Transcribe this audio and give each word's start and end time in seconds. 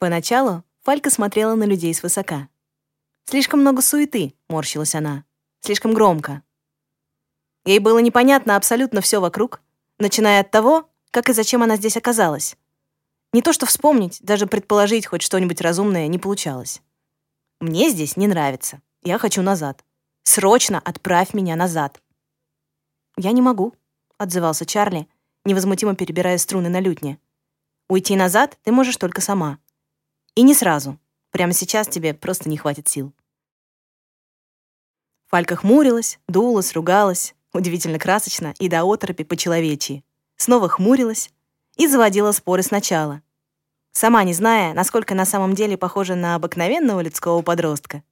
Поначалу 0.00 0.64
Фалька 0.80 1.10
смотрела 1.10 1.54
на 1.56 1.64
людей 1.64 1.92
свысока. 1.92 2.48
«Слишком 3.26 3.60
много 3.60 3.82
суеты»,— 3.82 4.34
морщилась 4.48 4.94
она. 4.94 5.24
«Слишком 5.60 5.92
громко». 5.92 6.42
Ей 7.66 7.80
было 7.80 7.98
непонятно 7.98 8.56
абсолютно 8.56 9.02
все 9.02 9.20
вокруг, 9.20 9.60
начиная 9.98 10.40
от 10.40 10.50
того, 10.50 10.88
как 11.10 11.28
и 11.28 11.34
зачем 11.34 11.62
она 11.62 11.76
здесь 11.76 11.98
оказалась. 11.98 12.56
Не 13.34 13.42
то 13.42 13.52
что 13.52 13.66
вспомнить, 13.66 14.22
даже 14.22 14.46
предположить 14.46 15.04
хоть 15.04 15.20
что-нибудь 15.20 15.60
разумное 15.60 16.06
не 16.06 16.18
получалось. 16.18 16.80
«Мне 17.60 17.90
здесь 17.90 18.16
не 18.16 18.26
нравится. 18.26 18.80
Я 19.02 19.18
хочу 19.18 19.42
назад. 19.42 19.84
Срочно 20.22 20.78
отправь 20.78 21.34
меня 21.34 21.56
назад». 21.56 22.00
«Я 23.18 23.32
не 23.32 23.42
могу»,— 23.42 23.74
отзывался 24.16 24.64
Чарли, 24.64 25.06
невозмутимо 25.44 25.94
перебирая 25.94 26.38
струны 26.38 26.70
на 26.70 26.80
лютне. 26.80 27.18
«Уйти 27.90 28.16
назад 28.16 28.56
ты 28.62 28.72
можешь 28.72 28.96
только 28.96 29.20
сама. 29.20 29.58
И 30.40 30.42
не 30.42 30.54
сразу. 30.54 30.98
Прямо 31.32 31.52
сейчас 31.52 31.86
тебе 31.86 32.14
просто 32.14 32.48
не 32.48 32.56
хватит 32.56 32.88
сил». 32.88 33.12
Фалька 35.26 35.54
хмурилась, 35.54 36.18
дулась, 36.28 36.72
ругалась, 36.72 37.34
удивительно 37.52 37.98
красочно 37.98 38.54
и 38.58 38.70
до 38.70 38.90
оторопи 38.90 39.22
по-человечьи. 39.22 40.02
Снова 40.36 40.70
хмурилась 40.70 41.30
и 41.76 41.86
заводила 41.86 42.32
споры 42.32 42.62
сначала. 42.62 43.20
Сама 43.92 44.24
не 44.24 44.32
зная, 44.32 44.72
насколько 44.72 45.14
на 45.14 45.26
самом 45.26 45.54
деле 45.54 45.76
похожа 45.76 46.14
на 46.14 46.36
обыкновенного 46.36 47.02
людского 47.02 47.42
подростка. 47.42 48.02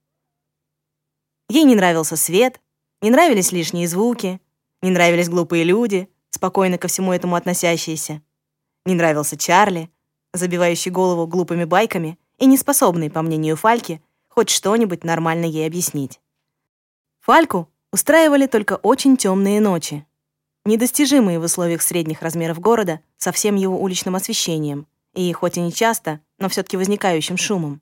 Ей 1.49 1.65
не 1.65 1.77
нравился 1.77 2.19
свет, 2.19 2.61
не 3.01 3.09
нравились 3.09 3.53
лишние 3.53 3.89
звуки, 3.89 4.39
не 4.83 4.91
нравились 4.91 5.31
глупые 5.31 5.65
люди, 5.65 6.11
спокойно 6.29 6.77
ко 6.77 6.89
всему 6.89 7.15
этому 7.15 7.37
относящиеся. 7.37 8.21
Не 8.85 8.95
нравился 8.95 9.39
Чарли, 9.39 9.91
забивающий 10.33 10.91
голову 10.91 11.27
глупыми 11.27 11.65
байками 11.65 12.19
и 12.39 12.47
не 12.47 12.57
способный, 12.57 13.11
по 13.11 13.23
мнению 13.23 13.57
Фальки, 13.57 14.03
хоть 14.29 14.51
что-нибудь 14.51 15.05
нормально 15.05 15.45
ей 15.45 15.67
объяснить. 15.67 16.21
Фальку 17.21 17.69
устраивали 17.93 18.47
только 18.47 18.77
очень 18.77 19.17
темные 19.17 19.61
ночи, 19.61 20.07
недостижимые 20.65 21.41
в 21.41 21.45
условиях 21.45 21.83
средних 21.83 22.23
размеров 22.23 22.61
города 22.61 23.01
со 23.17 23.33
всем 23.33 23.57
его 23.57 23.81
уличным 23.81 24.17
освещением 24.17 24.87
и, 25.15 25.33
хоть 25.33 25.57
и 25.57 25.61
не 25.61 25.73
часто, 25.73 26.21
но 26.39 26.49
все 26.49 26.63
таки 26.63 26.77
возникающим 26.77 27.37
шумом. 27.37 27.81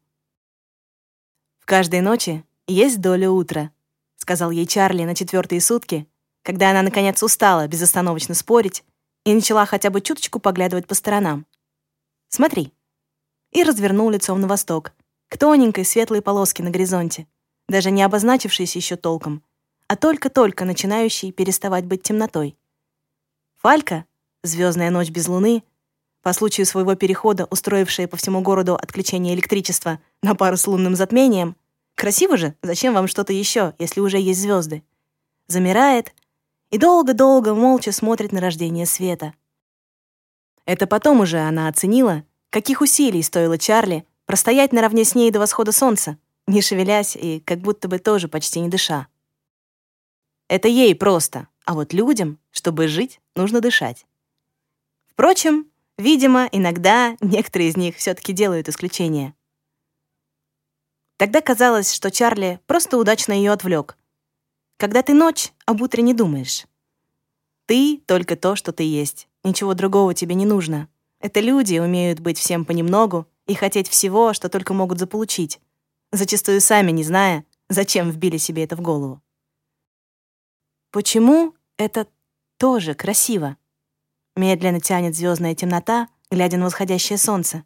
«В 1.58 1.66
каждой 1.66 2.00
ночи 2.00 2.44
есть 2.66 3.00
доля 3.00 3.30
утра»,— 3.30 3.70
сказал 4.16 4.50
ей 4.50 4.66
Чарли 4.66 5.04
на 5.04 5.14
четвертые 5.14 5.60
сутки, 5.60 6.06
когда 6.42 6.70
она, 6.70 6.82
наконец, 6.82 7.22
устала 7.22 7.66
безостановочно 7.66 8.34
спорить 8.34 8.84
и 9.24 9.34
начала 9.34 9.66
хотя 9.66 9.90
бы 9.90 10.00
чуточку 10.00 10.38
поглядывать 10.38 10.86
по 10.86 10.94
сторонам. 10.94 11.44
«Смотри». 12.28 12.72
И 13.52 13.62
развернул 13.62 14.10
лицом 14.10 14.40
на 14.40 14.48
восток, 14.48 14.92
к 15.28 15.38
тоненькой 15.38 15.84
светлой 15.84 16.22
полоске 16.22 16.62
на 16.62 16.70
горизонте, 16.70 17.26
даже 17.68 17.90
не 17.90 18.02
обозначившейся 18.02 18.78
еще 18.78 18.96
толком, 18.96 19.42
а 19.88 19.96
только-только 19.96 20.64
начинающей 20.64 21.32
переставать 21.32 21.84
быть 21.84 22.02
темнотой. 22.02 22.56
Фалька, 23.56 24.04
звездная 24.42 24.90
ночь 24.90 25.10
без 25.10 25.28
луны, 25.28 25.62
по 26.22 26.32
случаю 26.32 26.66
своего 26.66 26.96
перехода 26.96 27.46
устроившая 27.50 28.08
по 28.08 28.16
всему 28.16 28.40
городу 28.40 28.74
отключение 28.74 29.34
электричества 29.34 30.00
на 30.22 30.34
пару 30.34 30.56
с 30.56 30.66
лунным 30.66 30.96
затмением, 30.96 31.56
красиво 31.94 32.36
же, 32.36 32.54
зачем 32.62 32.94
вам 32.94 33.06
что-то 33.06 33.32
еще, 33.32 33.74
если 33.78 34.00
уже 34.00 34.18
есть 34.18 34.40
звезды, 34.40 34.82
замирает 35.46 36.12
и 36.70 36.78
долго-долго 36.78 37.54
молча 37.54 37.92
смотрит 37.92 38.32
на 38.32 38.40
рождение 38.40 38.86
света. 38.86 39.34
Это 40.66 40.86
потом 40.88 41.20
уже 41.20 41.38
она 41.38 41.68
оценила, 41.68 42.24
каких 42.50 42.80
усилий 42.80 43.22
стоило 43.22 43.56
Чарли 43.56 44.04
простоять 44.26 44.72
наравне 44.72 45.04
с 45.04 45.14
ней 45.14 45.30
до 45.30 45.38
восхода 45.38 45.72
солнца, 45.72 46.18
не 46.46 46.60
шевелясь 46.60 47.16
и 47.16 47.40
как 47.40 47.60
будто 47.60 47.88
бы 47.88 47.98
тоже 47.98 48.28
почти 48.28 48.60
не 48.60 48.68
дыша. 48.68 49.06
Это 50.48 50.68
ей 50.68 50.94
просто, 50.94 51.48
а 51.64 51.74
вот 51.74 51.92
людям, 51.92 52.38
чтобы 52.50 52.88
жить, 52.88 53.20
нужно 53.36 53.60
дышать. 53.60 54.06
Впрочем, 55.06 55.70
видимо, 55.98 56.48
иногда 56.50 57.16
некоторые 57.20 57.70
из 57.70 57.76
них 57.76 57.96
все 57.96 58.14
таки 58.14 58.32
делают 58.32 58.68
исключения. 58.68 59.34
Тогда 61.16 61.40
казалось, 61.40 61.92
что 61.92 62.10
Чарли 62.10 62.60
просто 62.66 62.98
удачно 62.98 63.32
ее 63.32 63.52
отвлек. 63.52 63.96
Когда 64.76 65.02
ты 65.02 65.14
ночь, 65.14 65.52
об 65.64 65.80
утре 65.80 66.02
не 66.02 66.12
думаешь. 66.12 66.66
Ты— 67.66 68.02
только 68.06 68.36
то, 68.36 68.54
что 68.56 68.72
ты 68.72 68.82
есть. 68.82 69.26
Ничего 69.46 69.74
другого 69.74 70.12
тебе 70.12 70.34
не 70.34 70.44
нужно. 70.44 70.88
Это 71.20 71.38
люди 71.38 71.78
умеют 71.78 72.18
быть 72.18 72.36
всем 72.36 72.64
понемногу 72.64 73.28
и 73.46 73.54
хотеть 73.54 73.86
всего, 73.86 74.32
что 74.32 74.48
только 74.48 74.74
могут 74.74 74.98
заполучить, 74.98 75.60
зачастую 76.10 76.60
сами 76.60 76.90
не 76.90 77.04
зная, 77.04 77.44
зачем 77.68 78.10
вбили 78.10 78.38
себе 78.38 78.64
это 78.64 78.74
в 78.74 78.80
голову. 78.80 79.22
Почему 80.90 81.54
это 81.76 82.08
тоже 82.56 82.94
красиво? 82.94 83.56
Медленно 84.34 84.80
тянет 84.80 85.14
звездная 85.14 85.54
темнота, 85.54 86.08
глядя 86.28 86.56
на 86.56 86.64
восходящее 86.64 87.16
солнце. 87.16 87.62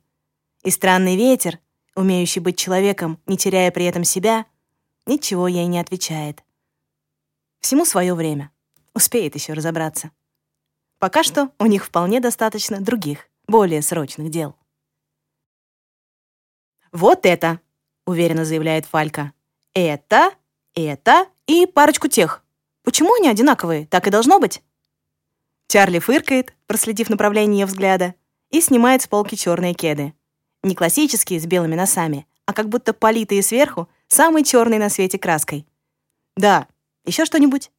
И 0.63 0.71
странный 0.71 1.17
ветер, 1.17 1.61
умеющий 1.97 2.43
быть 2.43 2.59
человеком, 2.59 3.19
не 3.25 3.39
теряя 3.39 3.71
при 3.71 3.87
этом 3.87 4.05
себя, 4.05 4.45
ничего 5.07 5.49
ей 5.49 5.65
не 5.65 5.81
отвечает. 5.81 6.45
Всему 7.61 7.87
свое 7.87 8.13
время. 8.13 8.51
Успеет 8.93 9.35
еще 9.35 9.55
разобраться. 9.55 10.11
Пока 11.01 11.25
что 11.25 11.51
у 11.59 11.65
них 11.65 11.85
вполне 11.85 12.21
достаточно 12.21 12.81
других, 12.81 13.27
более 13.49 13.83
срочных 13.83 14.31
дел. 14.31 14.55
«Вот 16.93 17.25
это!»— 17.25 17.59
уверенно 18.07 18.45
заявляет 18.45 18.85
Фалька. 18.85 19.33
«Это, 19.75 20.33
это 20.75 21.27
и 21.47 21.67
парочку 21.67 22.07
тех. 22.07 22.45
Почему 22.83 23.15
они 23.15 23.29
одинаковые? 23.29 23.87
Так 23.87 24.07
и 24.07 24.11
должно 24.11 24.39
быть. 24.39 24.63
Чарли 25.69 26.01
фыркает, 26.01 26.55
проследив 26.67 27.09
направление 27.09 27.61
ее 27.61 27.67
взгляда, 27.67 28.15
и 28.51 28.61
снимает 28.61 29.03
с 29.03 29.07
полки 29.07 29.37
черные 29.37 29.73
кеды. 29.73 30.13
Не 30.63 30.75
классические, 30.75 31.41
с 31.41 31.47
белыми 31.47 31.77
носами, 31.77 32.27
а 32.45 32.53
как 32.53 32.69
будто 32.69 32.93
политые 32.93 33.43
сверху 33.43 33.89
самой 34.09 34.45
черной 34.45 34.79
на 34.79 34.91
свете 34.91 35.19
краской. 35.19 35.67
Да, 36.37 36.67
еще 37.05 37.25
что-нибудь? 37.25 37.71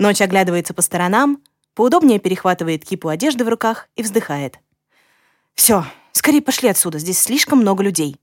Ночь 0.00 0.20
оглядывается 0.20 0.74
по 0.74 0.82
сторонам, 0.82 1.42
поудобнее 1.74 2.20
перехватывает 2.20 2.84
кипу 2.84 3.08
одежды 3.08 3.44
в 3.44 3.48
руках 3.48 3.88
и 3.96 4.02
вздыхает. 4.02 4.58
Все, 5.54 5.84
скорее 6.12 6.40
пошли 6.40 6.68
отсюда, 6.68 6.98
здесь 6.98 7.20
слишком 7.20 7.58
много 7.58 7.82
людей. 7.82 8.20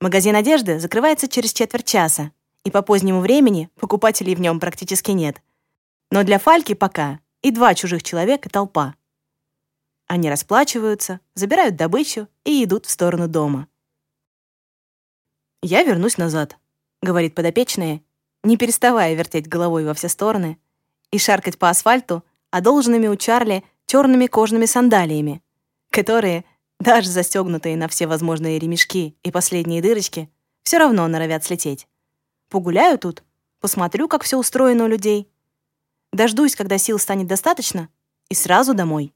Магазин 0.00 0.34
одежды 0.34 0.78
закрывается 0.78 1.28
через 1.28 1.52
четверть 1.52 1.86
часа, 1.86 2.32
и 2.64 2.70
по 2.70 2.82
позднему 2.82 3.20
времени 3.20 3.70
покупателей 3.76 4.34
в 4.34 4.40
нем 4.40 4.58
практически 4.58 5.10
нет. 5.10 5.42
Но 6.10 6.22
для 6.22 6.38
Фальки 6.38 6.74
пока 6.74 7.20
и 7.42 7.50
два 7.50 7.74
чужих 7.74 8.02
человека 8.02 8.48
толпа. 8.48 8.94
Они 10.06 10.30
расплачиваются, 10.30 11.20
забирают 11.34 11.76
добычу 11.76 12.28
и 12.44 12.64
идут 12.64 12.86
в 12.86 12.90
сторону 12.90 13.28
дома. 13.28 13.68
«Я 15.62 15.82
вернусь 15.82 16.16
назад»,— 16.16 16.58
говорит 17.02 17.34
подопечная, 17.34 18.02
не 18.46 18.56
переставая 18.56 19.14
вертеть 19.14 19.48
головой 19.48 19.84
во 19.84 19.92
все 19.92 20.08
стороны 20.08 20.58
и 21.10 21.18
шаркать 21.18 21.58
по 21.58 21.68
асфальту 21.68 22.24
одолженными 22.50 23.08
у 23.08 23.16
Чарли 23.16 23.64
черными 23.86 24.26
кожаными 24.26 24.66
сандалиями, 24.66 25.42
которые, 25.90 26.44
даже 26.78 27.10
застегнутые 27.10 27.76
на 27.76 27.88
все 27.88 28.06
возможные 28.06 28.58
ремешки 28.60 29.16
и 29.24 29.32
последние 29.32 29.82
дырочки, 29.82 30.30
все 30.62 30.78
равно 30.78 31.06
норовят 31.08 31.44
слететь. 31.44 31.88
Погуляю 32.48 32.98
тут, 32.98 33.24
посмотрю, 33.60 34.06
как 34.06 34.22
все 34.22 34.38
устроено 34.38 34.84
у 34.84 34.88
людей. 34.88 35.28
Дождусь, 36.12 36.54
когда 36.54 36.78
сил 36.78 37.00
станет 37.00 37.26
достаточно, 37.26 37.88
и 38.28 38.34
сразу 38.34 38.74
домой. 38.74 39.12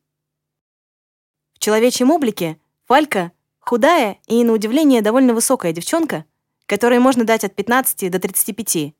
В 1.54 1.60
человечьем 1.60 2.10
облике 2.10 2.60
Фалька 2.86 3.30
худая 3.60 4.18
и, 4.26 4.42
на 4.42 4.52
удивление, 4.52 5.02
довольно 5.02 5.34
высокая 5.34 5.72
девчонка, 5.72 6.24
которой 6.66 6.98
можно 6.98 7.24
дать 7.24 7.44
от 7.44 7.54
15 7.54 8.10
до 8.10 8.18
35. 8.18 8.94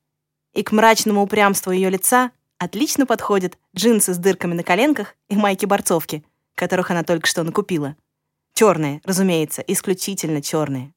И 0.53 0.63
к 0.63 0.73
мрачному 0.73 1.23
упрямству 1.23 1.73
ее 1.73 1.91
лица 1.91 2.33
отлично 2.59 3.07
подходят 3.07 3.59
джинсы 3.75 4.15
с 4.15 4.19
дырками 4.19 4.55
на 4.55 4.63
коленках 4.63 5.15
и 5.29 5.37
майки-борцовки, 5.37 6.25
которых 6.55 6.91
она 6.91 7.05
только 7.05 7.27
что 7.27 7.43
накупила. 7.43 7.97
Черные, 8.55 9.01
разумеется, 9.05 9.63
исключительно 9.63 10.43
черные. 10.43 10.93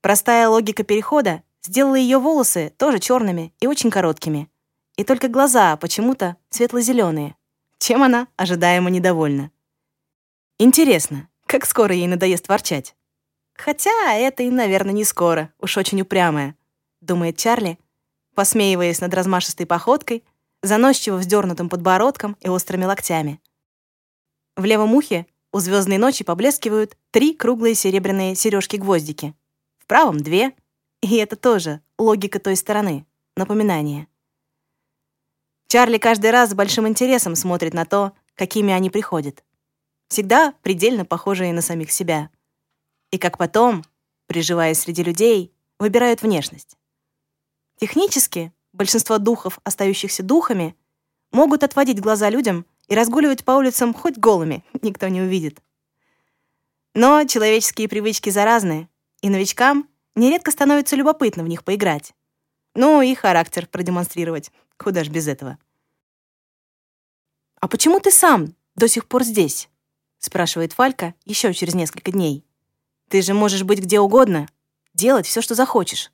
Простая 0.00 0.48
логика 0.48 0.84
перехода 0.84 1.42
Сделала 1.66 1.94
ее 1.94 2.18
волосы 2.18 2.74
тоже 2.76 2.98
черными 2.98 3.54
и 3.58 3.66
очень 3.66 3.90
короткими. 3.90 4.50
И 4.96 5.04
только 5.04 5.28
глаза 5.28 5.76
почему-то 5.78 6.36
светло-зеленые, 6.50 7.36
чем 7.78 8.02
она 8.02 8.28
ожидаемо 8.36 8.90
недовольна. 8.90 9.50
Интересно, 10.58 11.28
как 11.46 11.64
скоро 11.64 11.94
ей 11.94 12.06
надоест 12.06 12.48
ворчать? 12.48 12.94
Хотя 13.54 14.12
это 14.12 14.42
и, 14.42 14.50
наверное, 14.50 14.92
не 14.92 15.04
скоро, 15.04 15.54
уж 15.58 15.78
очень 15.78 16.02
упрямая, 16.02 16.54
думает 17.00 17.38
Чарли, 17.38 17.78
посмеиваясь 18.34 19.00
над 19.00 19.14
размашистой 19.14 19.66
походкой, 19.66 20.24
заносчиво 20.62 21.16
вздернутым 21.16 21.68
подбородком 21.68 22.36
и 22.40 22.48
острыми 22.48 22.84
локтями. 22.84 23.40
В 24.56 24.64
левом 24.64 24.94
ухе 24.94 25.26
у 25.52 25.60
звездной 25.60 25.98
ночи 25.98 26.24
поблескивают 26.24 26.96
три 27.10 27.34
круглые 27.34 27.74
серебряные 27.74 28.34
сережки-гвоздики. 28.34 29.34
В 29.78 29.86
правом— 29.86 30.18
две. 30.20 30.52
И 31.00 31.16
это 31.16 31.36
тоже 31.36 31.80
логика 31.98 32.38
той 32.38 32.56
стороны. 32.56 33.06
Напоминание. 33.36 34.08
Чарли 35.68 35.98
каждый 35.98 36.30
раз 36.30 36.50
с 36.50 36.54
большим 36.54 36.88
интересом 36.88 37.34
смотрит 37.34 37.74
на 37.74 37.84
то, 37.84 38.12
какими 38.34 38.72
они 38.72 38.90
приходят. 38.90 39.44
Всегда 40.08 40.54
предельно 40.62 41.04
похожие 41.04 41.52
на 41.52 41.60
самих 41.60 41.90
себя. 41.90 42.30
И 43.10 43.18
как 43.18 43.38
потом, 43.38 43.84
приживаясь 44.26 44.78
среди 44.78 45.02
людей, 45.02 45.52
выбирают 45.78 46.22
внешность. 46.22 46.76
Технически 47.76 48.52
большинство 48.72 49.18
духов, 49.18 49.58
остающихся 49.64 50.22
духами, 50.22 50.76
могут 51.32 51.62
отводить 51.62 52.00
глаза 52.00 52.30
людям 52.30 52.66
и 52.88 52.94
разгуливать 52.94 53.44
по 53.44 53.52
улицам 53.52 53.94
хоть 53.94 54.18
голыми, 54.18 54.64
никто 54.82 55.08
не 55.08 55.20
увидит. 55.20 55.62
Но 56.94 57.24
человеческие 57.24 57.88
привычки 57.88 58.30
заразны, 58.30 58.88
и 59.20 59.28
новичкам 59.28 59.88
нередко 60.14 60.50
становится 60.50 60.96
любопытно 60.96 61.42
в 61.42 61.48
них 61.48 61.64
поиграть. 61.64 62.14
Ну 62.74 63.02
и 63.02 63.14
характер 63.14 63.66
продемонстрировать. 63.66 64.50
Куда 64.76 65.04
ж 65.04 65.08
без 65.08 65.28
этого. 65.28 65.58
«А 67.60 67.68
почему 67.68 68.00
ты 68.00 68.10
сам 68.10 68.54
до 68.74 68.88
сих 68.88 69.06
пор 69.06 69.22
здесь?» 69.22 69.68
спрашивает 70.18 70.72
Фалька 70.72 71.14
еще 71.24 71.52
через 71.54 71.74
несколько 71.74 72.10
дней. 72.10 72.44
«Ты 73.08 73.22
же 73.22 73.34
можешь 73.34 73.62
быть 73.62 73.80
где 73.80 74.00
угодно, 74.00 74.48
делать 74.94 75.26
все, 75.26 75.40
что 75.40 75.54
захочешь. 75.54 76.10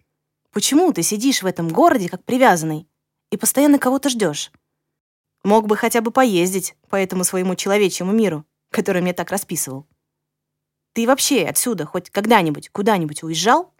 Почему 0.52 0.92
ты 0.92 1.02
сидишь 1.02 1.42
в 1.42 1.46
этом 1.46 1.68
городе 1.68 2.08
как 2.08 2.24
привязанный 2.24 2.88
и 3.30 3.36
постоянно 3.36 3.78
кого-то 3.78 4.08
ждешь? 4.08 4.50
Мог 5.44 5.66
бы 5.66 5.76
хотя 5.76 6.00
бы 6.00 6.10
поездить 6.10 6.74
по 6.88 6.96
этому 6.96 7.24
своему 7.24 7.54
человечьему 7.54 8.12
миру, 8.12 8.44
который 8.70 9.00
мне 9.00 9.12
так 9.12 9.30
расписывал. 9.30 9.86
Ты 10.92 11.06
вообще 11.06 11.44
отсюда 11.44 11.86
хоть 11.86 12.10
когда-нибудь 12.10 12.70
куда-нибудь 12.70 13.22
уезжал?» 13.22 13.72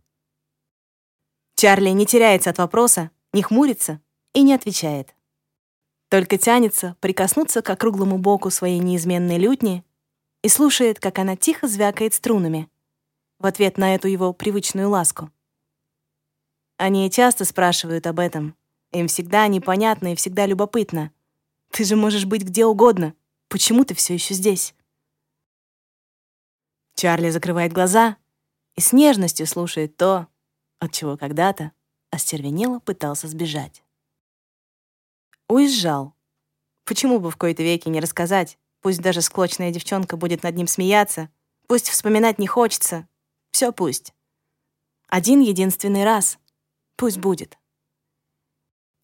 Чарли 1.56 1.90
не 1.90 2.06
теряется 2.06 2.50
от 2.50 2.58
вопроса, 2.58 3.11
не 3.32 3.43
хмурится 3.43 4.00
и 4.32 4.43
не 4.43 4.55
отвечает. 4.55 5.14
Только 6.08 6.38
тянется 6.38 6.96
прикоснуться 7.00 7.62
к 7.62 7.70
округлому 7.70 8.19
боку 8.19 8.50
своей 8.50 8.78
неизменной 8.78 9.38
лютни 9.38 9.84
и 10.43 10.49
слушает, 10.49 10.99
как 10.99 11.19
она 11.19 11.37
тихо 11.37 11.69
звякает 11.69 12.14
струнами 12.14 12.70
в 13.38 13.46
ответ 13.46 13.78
на 13.78 13.94
эту 13.94 14.08
его 14.08 14.32
привычную 14.32 14.88
ласку. 14.88 15.31
Они 16.81 17.11
часто 17.11 17.44
спрашивают 17.44 18.06
об 18.06 18.19
этом. 18.19 18.56
Им 18.91 19.06
всегда 19.06 19.47
непонятно 19.49 20.15
и 20.15 20.17
всегда 20.17 20.47
любопытно. 20.47 21.12
Ты 21.71 21.85
же 21.85 21.94
можешь 21.94 22.25
быть 22.25 22.43
где 22.43 22.65
угодно. 22.65 23.12
Почему 23.49 23.85
ты 23.85 23.94
все 23.94 24.15
еще 24.15 24.32
здесь? 24.32 24.75
Чарли 26.94 27.29
закрывает 27.29 27.75
глаза 27.75 28.17
и 28.77 28.81
с 28.81 28.94
нежностью 28.94 29.47
слушает 29.47 29.99
то, 29.99 30.29
от 30.79 30.93
чего 30.93 31.19
когда-то 31.19 31.73
остервенело 32.11 32.79
пытался 32.79 33.29
сбежать. 33.29 33.85
Уезжал. 35.49 36.15
Почему 36.87 37.21
бы 37.21 37.31
в 37.31 37.37
кои-то 37.37 37.62
веки 37.62 37.91
не 37.91 38.00
рассказать? 38.00 38.59
Пусть 38.81 39.03
даже 39.03 39.21
склочная 39.21 39.71
девчонка 39.71 40.17
будет 40.17 40.43
над 40.44 40.56
ним 40.56 40.67
смеяться. 40.67 41.29
Пусть 41.67 41.91
вспоминать 41.91 42.38
не 42.38 42.47
хочется. 42.47 43.06
Все 43.50 43.71
пусть. 43.71 44.15
Один 45.09 45.41
единственный 45.41 46.05
раз. 46.05 46.38
Пусть 47.00 47.17
будет. 47.17 47.56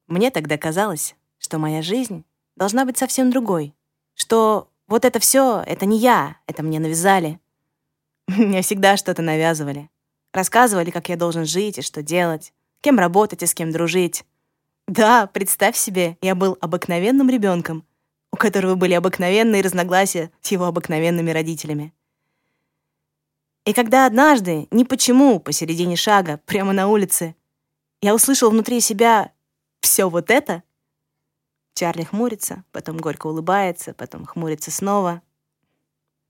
Мне 0.07 0.31
тогда 0.31 0.59
казалось, 0.59 1.17
что 1.39 1.57
моя 1.57 1.81
жизнь 1.81 2.27
должна 2.55 2.85
быть 2.85 2.99
совсем 2.99 3.31
другой, 3.31 3.75
что 4.13 4.69
вот 4.87 5.07
это 5.07 5.19
все 5.19 5.65
это 5.67 5.87
не 5.87 5.99
я, 5.99 6.37
это 6.47 6.63
мне 6.63 6.79
навязали. 6.79 7.41
Мне 8.27 8.61
всегда 8.61 8.99
что-то 8.99 9.23
навязывали. 9.23 9.89
Рассказывали, 10.35 10.91
как 10.91 11.09
я 11.09 11.17
должен 11.17 11.47
жить 11.47 11.79
и 11.79 11.83
что 11.83 12.03
делать, 12.03 12.53
кем 12.83 12.99
работать 12.99 13.43
и 13.43 13.47
с 13.47 13.55
кем 13.55 13.73
дружить. 13.73 14.27
Да, 14.87 15.27
представь 15.27 15.75
себе, 15.75 16.19
я 16.21 16.35
был 16.35 16.59
обыкновенным 16.61 17.31
ребенком, 17.31 17.83
у 18.31 18.37
которого 18.37 18.75
были 18.75 18.93
обыкновенные 18.93 19.63
разногласия 19.63 20.31
с 20.43 20.53
его 20.53 20.67
обыкновенными 20.67 21.31
родителями. 21.31 21.95
И 23.65 23.73
когда 23.73 24.05
однажды, 24.05 24.69
ни 24.71 24.85
почему, 24.85 25.41
посередине 25.41 25.97
шага, 25.97 26.43
прямо 26.45 26.75
на 26.75 26.89
улице, 26.89 27.35
я 28.03 28.15
услышал 28.15 28.51
внутри 28.51 28.81
себя 28.81 29.33
все 29.81 30.09
вот 30.09 30.31
это. 30.31 30.63
Чарли 31.75 32.05
хмурится, 32.05 32.65
потом 32.73 32.97
горько 32.97 33.27
улыбается, 33.27 33.95
потом 33.95 34.25
хмурится 34.25 34.71
снова. 34.71 35.23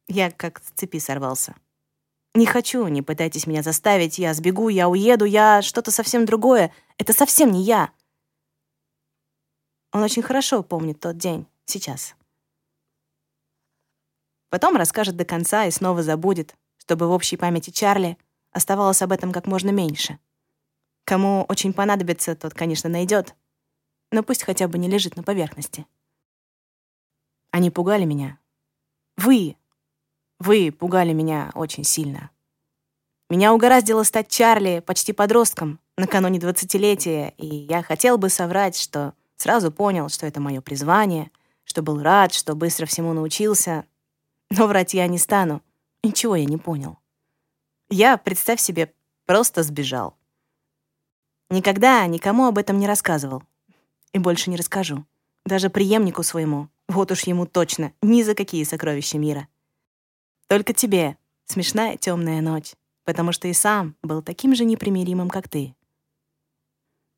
Я 0.09 0.31
как 0.31 0.61
с 0.61 0.71
цепи 0.75 0.99
сорвался. 0.99 1.55
Не 2.35 2.47
хочу, 2.47 2.87
не 2.89 3.03
пытайтесь 3.03 3.47
меня 3.47 3.63
заставить, 3.63 4.19
я 4.19 4.35
сбегу, 4.35 4.69
я 4.69 4.89
уеду, 4.89 5.25
я 5.25 5.63
что-то 5.63 5.91
совсем 5.91 6.27
другое. 6.27 6.73
Это 6.99 7.13
совсем 7.13 7.51
не 7.51 7.63
я. 7.63 7.91
Он 9.93 10.03
очень 10.03 10.23
хорошо 10.23 10.63
помнит 10.63 11.01
тот 11.01 11.17
день, 11.17 11.47
сейчас. 11.65 12.15
Потом 14.51 14.77
расскажет 14.77 15.17
до 15.17 15.25
конца 15.25 15.65
и 15.65 15.71
снова 15.71 16.03
забудет, 16.03 16.57
чтобы 16.77 17.09
в 17.09 17.13
общей 17.13 17.37
памяти 17.37 17.71
Чарли 17.71 18.19
оставалось 18.53 19.03
об 19.03 19.13
этом 19.13 19.33
как 19.33 19.47
можно 19.47 19.71
меньше. 19.71 20.19
Кому 21.07 21.47
очень 21.49 21.73
понадобится, 21.73 22.35
тот, 22.35 22.53
конечно, 22.53 22.91
найдет. 22.91 23.37
Но 24.11 24.25
пусть 24.25 24.43
хотя 24.43 24.67
бы 24.67 24.77
не 24.77 24.89
лежит 24.89 25.15
на 25.15 25.23
поверхности. 25.23 25.87
Они 27.53 27.71
пугали 27.71 28.05
меня. 28.05 28.41
Вы, 29.17 29.57
вы 30.41 30.73
пугали 30.73 31.13
меня 31.13 31.53
очень 31.55 31.85
сильно. 31.85 32.31
Меня 33.31 33.55
угораздило 33.55 34.03
стать 34.03 34.29
Чарли 34.29 34.83
почти 34.85 35.13
подростком 35.13 35.79
накануне 35.97 36.41
двадцатилетия, 36.41 37.29
и 37.39 37.47
я 37.47 37.85
хотел 37.85 38.19
бы 38.19 38.29
соврать, 38.29 38.77
что 38.77 39.15
сразу 39.37 39.71
понял, 39.71 40.09
что 40.09 40.27
это 40.27 40.41
мое 40.41 40.61
призвание, 40.61 41.31
что 41.63 41.83
был 41.83 42.03
рад, 42.03 42.35
что 42.35 42.57
быстро 42.57 42.85
всему 42.85 43.13
научился. 43.13 43.85
Но 44.51 44.67
врать 44.67 44.93
я 44.93 45.07
не 45.07 45.19
стану. 45.19 45.63
Ничего 46.03 46.35
я 46.35 46.45
не 46.47 46.57
понял. 46.57 46.99
Я, 47.91 48.17
представь 48.17 48.61
себе, 48.61 48.93
просто 49.25 49.63
сбежал. 49.63 50.16
Никогда 51.51 52.07
никому 52.07 52.47
об 52.47 52.59
этом 52.59 52.79
не 52.79 52.87
рассказывал. 52.87 53.43
И 54.13 54.19
больше 54.19 54.51
не 54.51 54.57
расскажу. 54.57 55.05
Даже 55.45 55.71
преемнику 55.71 56.23
своему. 56.23 56.69
Вот 56.89 57.13
уж 57.13 57.23
ему 57.23 57.47
точно 57.47 57.93
ни 58.03 58.23
за 58.23 58.35
какие 58.35 58.65
сокровища 58.65 59.19
мира. 59.19 59.49
Только 60.49 60.73
тебе 60.73 61.17
смешная 61.45 61.97
темная 61.97 62.41
ночь, 62.41 62.75
потому 63.05 63.33
что 63.33 63.49
и 63.49 63.53
сам 63.53 63.97
был 64.03 64.23
таким 64.23 64.55
же 64.55 64.65
непримиримым, 64.65 65.31
как 65.31 65.49
ты. 65.49 65.75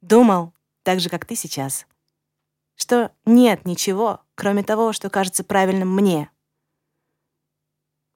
Думал, 0.00 0.52
так 0.82 1.00
же, 1.00 1.08
как 1.08 1.24
ты 1.24 1.34
сейчас, 1.34 1.86
что 2.76 3.12
нет 3.26 3.66
ничего, 3.66 4.20
кроме 4.34 4.62
того, 4.62 4.92
что 4.92 5.10
кажется 5.10 5.44
правильным 5.44 5.94
мне. 5.94 6.30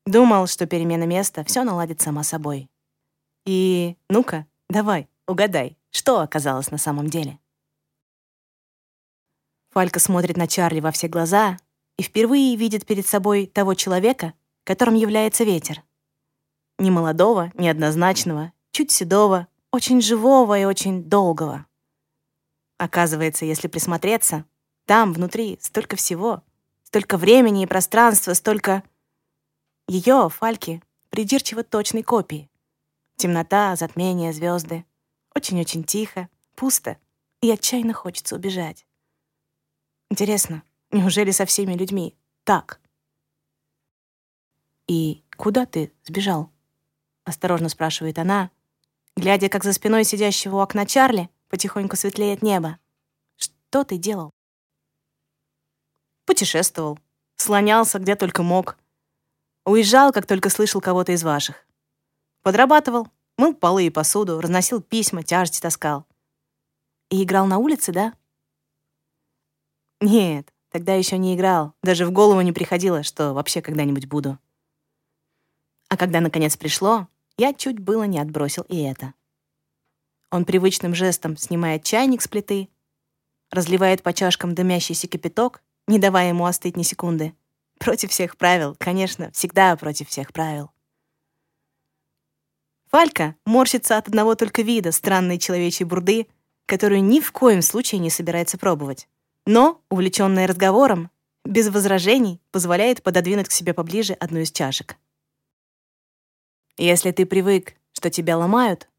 Думал, 0.06 0.46
что 0.46 0.66
перемена 0.66 1.04
места 1.04 1.44
все 1.44 1.64
наладит 1.64 2.00
сама 2.00 2.22
собой. 2.22 2.70
И 3.44 3.96
ну-ка, 4.08 4.46
давай, 4.68 5.08
угадай, 5.26 5.76
что 5.90 6.20
оказалось 6.20 6.70
на 6.70 6.78
самом 6.78 7.08
деле? 7.08 7.38
Фалька 9.70 10.00
смотрит 10.00 10.36
на 10.36 10.46
Чарли 10.46 10.80
во 10.80 10.90
все 10.90 11.08
глаза 11.08 11.56
и 11.96 12.02
впервые 12.02 12.56
видит 12.56 12.86
перед 12.86 13.06
собой 13.06 13.46
того 13.46 13.74
человека, 13.74 14.34
которым 14.64 14.94
является 14.94 15.44
ветер. 15.44 15.82
Ни 16.78 16.90
молодого, 16.90 17.50
ни 17.54 17.68
однозначного, 17.68 18.52
чуть 18.70 18.90
седого, 18.90 19.48
очень 19.70 20.02
живого 20.02 20.58
и 20.58 20.64
очень 20.64 21.04
долгого. 21.04 21.66
Оказывается, 22.78 23.44
если 23.44 23.68
присмотреться, 23.68 24.44
там, 24.86 25.12
внутри, 25.12 25.58
столько 25.60 25.96
всего, 25.96 26.42
столько 26.82 27.16
времени 27.16 27.62
и 27.62 27.66
пространства, 27.66 28.34
столько... 28.34 28.82
Ее, 29.88 30.28
Фальки, 30.28 30.82
придирчиво 31.10 31.62
точной 31.62 32.02
копии. 32.02 32.50
Темнота, 33.16 33.76
затмение, 33.76 34.32
звезды. 34.32 34.84
Очень-очень 35.34 35.84
тихо, 35.84 36.28
пусто, 36.54 36.98
и 37.40 37.50
отчаянно 37.50 37.92
хочется 37.92 38.36
убежать. 38.36 38.86
Интересно, 40.10 40.62
неужели 40.90 41.30
со 41.30 41.46
всеми 41.46 41.74
людьми 41.74 42.16
так? 42.44 42.80
«И 44.86 45.24
куда 45.36 45.64
ты 45.64 45.92
сбежал?»— 46.04 46.50
осторожно 47.24 47.68
спрашивает 47.68 48.18
она, 48.18 48.50
глядя, 49.16 49.48
как 49.48 49.64
за 49.64 49.72
спиной 49.72 50.04
сидящего 50.04 50.56
у 50.56 50.58
окна 50.58 50.86
Чарли 50.86 51.30
потихоньку 51.48 51.96
светлеет 51.96 52.42
небо. 52.42 52.78
«Что 53.36 53.84
ты 53.84 53.96
делал?» 53.96 54.30
Путешествовал, 56.26 56.98
слонялся 57.36 57.98
где 57.98 58.16
только 58.16 58.42
мог. 58.42 58.76
Уезжал, 59.64 60.12
как 60.12 60.26
только 60.26 60.50
слышал 60.50 60.80
кого-то 60.80 61.12
из 61.12 61.22
ваших. 61.22 61.66
Подрабатывал, 62.42 63.08
Мыл 63.42 63.54
полы 63.54 63.86
и 63.86 63.90
посуду, 63.90 64.40
разносил 64.40 64.80
письма, 64.80 65.24
тяжести 65.24 65.60
таскал. 65.60 66.06
И 67.10 67.24
играл 67.24 67.44
на 67.46 67.58
улице, 67.58 67.90
да? 67.90 68.14
Нет, 70.00 70.54
тогда 70.70 70.94
еще 70.94 71.18
не 71.18 71.34
играл. 71.34 71.74
Даже 71.82 72.06
в 72.06 72.12
голову 72.12 72.40
не 72.42 72.52
приходило, 72.52 73.02
что 73.02 73.32
вообще 73.32 73.60
когда-нибудь 73.60 74.06
буду. 74.06 74.38
А 75.88 75.96
когда 75.96 76.20
наконец 76.20 76.56
пришло, 76.56 77.08
я 77.36 77.52
чуть 77.52 77.80
было 77.80 78.04
не 78.04 78.20
отбросил 78.20 78.62
и 78.68 78.80
это. 78.80 79.12
Он 80.30 80.44
привычным 80.44 80.94
жестом 80.94 81.36
снимает 81.36 81.82
чайник 81.82 82.22
с 82.22 82.28
плиты, 82.28 82.68
разливает 83.50 84.04
по 84.04 84.12
чашкам 84.12 84.54
дымящийся 84.54 85.08
кипяток, 85.08 85.64
не 85.88 85.98
давая 85.98 86.28
ему 86.28 86.46
остыть 86.46 86.76
ни 86.76 86.84
секунды. 86.84 87.34
Против 87.80 88.12
всех 88.12 88.36
правил, 88.36 88.76
конечно, 88.78 89.32
всегда 89.32 89.74
против 89.74 90.10
всех 90.10 90.32
правил. 90.32 90.71
Фалька 92.92 93.36
морщится 93.46 93.96
от 93.96 94.08
одного 94.08 94.34
только 94.34 94.60
вида 94.60 94.92
странной 94.92 95.38
человечьей 95.38 95.86
бурды, 95.86 96.28
которую 96.66 97.02
ни 97.02 97.20
в 97.20 97.32
коем 97.32 97.62
случае 97.62 98.00
не 98.00 98.10
собирается 98.10 98.58
пробовать. 98.58 99.08
Но, 99.46 99.80
увлечённая 99.88 100.46
разговором, 100.46 101.10
без 101.42 101.68
возражений 101.70 102.40
позволяет 102.50 103.02
пододвинуть 103.02 103.48
к 103.48 103.52
себе 103.52 103.72
поближе 103.72 104.12
одну 104.12 104.40
из 104.40 104.52
чашек. 104.52 104.96
Если 106.76 107.10
ты 107.12 107.24
привык, 107.24 107.74
что 107.92 108.10
тебя 108.10 108.36
ломают, 108.36 108.90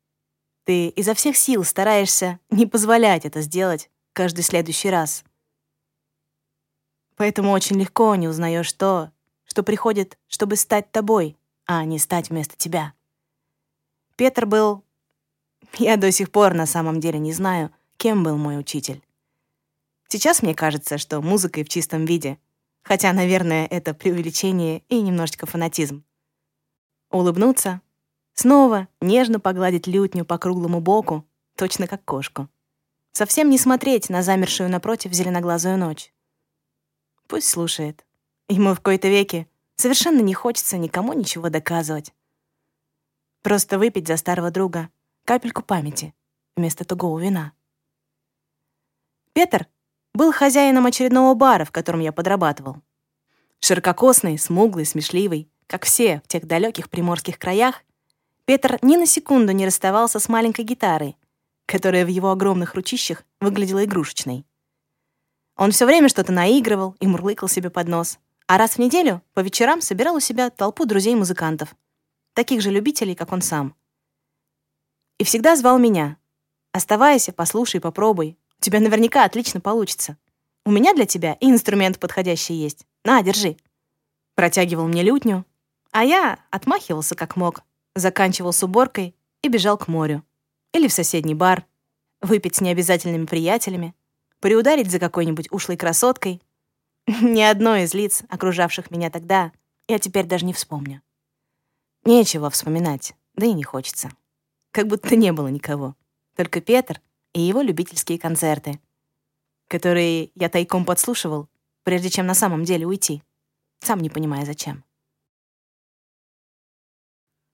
ты 0.66 0.88
изо 0.88 1.14
всех 1.14 1.38
сил 1.38 1.64
стараешься 1.64 2.40
не 2.50 2.66
позволять 2.66 3.26
это 3.26 3.42
сделать 3.42 3.92
каждый 4.14 4.44
следующий 4.44 4.90
раз. 4.90 5.24
Поэтому 7.16 7.52
очень 7.52 7.80
легко 7.80 8.16
не 8.16 8.28
узнаешь 8.28 8.74
то, 8.74 9.12
что 9.46 9.62
приходит, 9.62 10.18
чтобы 10.28 10.56
стать 10.56 10.92
тобой, 10.92 11.38
а 11.66 11.86
не 11.86 12.00
стать 12.00 12.32
вместо 12.32 12.58
тебя. 12.58 12.94
Петр 14.16 14.46
был... 14.46 14.84
Я 15.78 15.98
до 15.98 16.12
сих 16.12 16.32
пор 16.32 16.54
на 16.54 16.66
самом 16.66 17.00
деле 17.00 17.20
не 17.20 17.34
знаю, 17.34 17.72
кем 17.98 18.24
был 18.24 18.38
мой 18.38 18.60
учитель. 18.60 19.02
Сейчас 20.08 20.44
мне 20.44 20.54
кажется, 20.54 20.98
что 21.00 21.22
музыкой 21.22 21.64
в 21.64 21.70
чистом 21.70 22.06
виде, 22.06 22.38
хотя, 22.84 23.12
наверное, 23.14 23.66
это 23.66 23.96
преувеличение 23.96 24.84
и 24.88 25.02
немножечко 25.02 25.48
фанатизм. 25.48 26.04
Улыбнуться, 27.10 27.82
снова 28.36 28.88
нежно 29.02 29.40
погладить 29.40 29.88
лютню 29.88 30.26
по 30.26 30.38
круглому 30.38 30.80
боку, 30.80 31.26
точно 31.56 31.88
как 31.88 32.06
кошку. 32.06 32.50
Совсем 33.14 33.50
не 33.50 33.58
смотреть 33.58 34.10
на 34.10 34.22
замершую 34.22 34.70
напротив 34.70 35.14
зеленоглазую 35.14 35.78
ночь. 35.78 36.14
Пусть 37.28 37.50
слушает. 37.50 38.06
Ему 38.50 38.76
в 38.76 38.82
кои-то 38.82 39.08
веки 39.08 39.48
совершенно 39.76 40.20
не 40.22 40.34
хочется 40.34 40.78
никому 40.78 41.14
ничего 41.14 41.50
доказывать. 41.50 42.14
Просто 43.44 43.78
выпить 43.78 44.08
за 44.08 44.16
старого 44.16 44.52
друга 44.52 44.90
капельку 45.26 45.64
памяти 45.64 46.16
вместо 46.56 46.86
тугого 46.86 47.20
вина. 47.20 47.52
Петр 49.34 49.68
был 50.14 50.32
хозяином 50.32 50.86
очередного 50.86 51.34
бара, 51.34 51.66
в 51.66 51.72
котором 51.72 52.00
я 52.00 52.14
подрабатывал. 52.14 52.78
Ширококосный, 53.60 54.40
смуглый, 54.40 54.86
смешливый, 54.86 55.50
как 55.68 55.84
все 55.84 56.22
в 56.24 56.30
тех 56.30 56.48
далеких 56.48 56.90
приморских 56.90 57.38
краях, 57.38 57.84
Петр 58.46 58.80
ни 58.82 58.96
на 58.96 59.06
секунду 59.06 59.52
не 59.52 59.66
расставался 59.66 60.20
с 60.20 60.30
маленькой 60.30 60.64
гитарой, 60.64 61.18
которая 61.66 62.06
в 62.06 62.10
его 62.10 62.32
огромных 62.32 62.76
ручищах 62.76 63.26
выглядела 63.42 63.84
игрушечной. 63.84 64.46
Он 65.58 65.72
все 65.72 65.86
время 65.86 66.08
что-то 66.08 66.32
наигрывал 66.32 66.96
и 67.02 67.08
мурлыкал 67.08 67.50
себе 67.50 67.70
под 67.70 67.90
нос, 67.90 68.20
а 68.48 68.58
раз 68.58 68.76
в 68.76 68.80
неделю 68.80 69.22
по 69.34 69.42
вечерам 69.42 69.82
собирал 69.82 70.16
у 70.16 70.22
себя 70.22 70.50
толпу 70.50 70.86
друзей-музыкантов, 70.86 71.76
таких 72.34 72.62
же 72.62 72.72
любителей, 72.72 73.16
как 73.16 73.32
он 73.32 73.42
сам. 73.42 73.76
И 75.18 75.24
всегда 75.24 75.56
звал 75.56 75.78
меня. 75.80 76.18
«Оставайся, 76.72 77.32
послушай, 77.32 77.80
попробуй. 77.80 78.38
У 78.60 78.62
тебя 78.64 78.80
наверняка 78.80 79.26
отлично 79.26 79.60
получится. 79.60 80.18
У 80.66 80.72
меня 80.72 80.94
для 80.94 81.06
тебя 81.06 81.34
и 81.40 81.50
инструмент 81.50 82.00
подходящий 82.00 82.56
есть. 82.56 82.86
На, 83.04 83.22
держи». 83.22 83.58
Протягивал 84.36 84.88
мне 84.88 85.04
лютню, 85.04 85.46
а 85.92 86.04
я 86.04 86.40
отмахивался 86.50 87.16
как 87.16 87.36
мог, 87.36 87.64
заканчивал 87.96 88.52
с 88.52 88.64
уборкой 88.64 89.16
и 89.44 89.48
бежал 89.48 89.78
к 89.78 89.88
морю. 89.88 90.24
Или 90.74 90.88
в 90.88 90.94
соседний 90.94 91.36
бар, 91.36 91.66
выпить 92.22 92.56
с 92.56 92.62
необязательными 92.62 93.26
приятелями, 93.26 93.94
приударить 94.40 94.90
за 94.90 95.00
какой-нибудь 95.00 95.52
ушлой 95.52 95.78
красоткой. 95.78 96.42
Ни 97.08 97.42
одно 97.42 97.76
из 97.76 97.94
лиц, 97.94 98.24
окружавших 98.30 98.90
меня 98.90 99.12
тогда, 99.12 99.52
я 99.88 100.00
теперь 100.00 100.26
даже 100.26 100.46
не 100.46 100.54
вспомню. 100.54 101.02
Нечего 102.06 102.50
вспоминать, 102.50 103.16
да 103.36 103.46
и 103.46 103.54
не 103.54 103.64
хочется. 103.64 104.12
Как 104.72 104.88
будто 104.88 105.16
не 105.16 105.32
было 105.32 105.48
никого. 105.48 105.96
Только 106.36 106.60
Петр 106.60 107.02
и 107.34 107.40
его 107.40 107.62
любительские 107.62 108.20
концерты, 108.20 108.82
которые 109.68 110.32
я 110.36 110.50
тайком 110.50 110.84
подслушивал, 110.84 111.48
прежде 111.84 112.10
чем 112.10 112.26
на 112.26 112.34
самом 112.34 112.66
деле 112.66 112.86
уйти, 112.86 113.24
сам 113.80 114.00
не 114.00 114.10
понимая 114.10 114.46
зачем. 114.46 114.84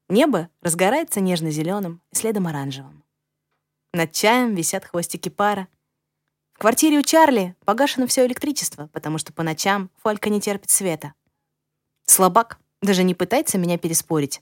Небо 0.08 0.50
разгорается 0.62 1.20
нежно 1.20 1.52
зеленым 1.52 2.02
следом 2.12 2.48
оранжевым. 2.48 3.04
Над 3.94 4.12
чаем 4.12 4.56
висят 4.56 4.86
хвостики 4.86 5.30
пара. 5.30 5.68
В 6.54 6.60
квартире 6.60 6.98
у 6.98 7.04
Чарли 7.04 7.56
погашено 7.66 8.08
все 8.08 8.26
электричество, 8.26 8.88
потому 8.88 9.20
что 9.20 9.32
по 9.32 9.44
ночам 9.44 9.92
Фалька 9.98 10.30
не 10.30 10.42
терпит 10.42 10.72
света. 10.72 11.14
Слабак 12.06 12.60
даже 12.82 13.04
не 13.04 13.14
пытается 13.14 13.58
меня 13.58 13.78
переспорить. 13.78 14.42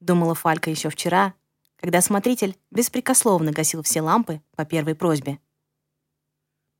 Думала 0.00 0.34
Фалька 0.34 0.70
еще 0.70 0.90
вчера, 0.90 1.34
когда 1.76 2.00
смотритель 2.00 2.56
беспрекословно 2.70 3.52
гасил 3.52 3.82
все 3.82 4.00
лампы 4.00 4.40
по 4.56 4.64
первой 4.64 4.94
просьбе. 4.94 5.38